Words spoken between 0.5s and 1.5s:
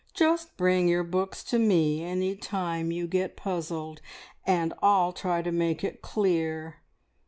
bring your books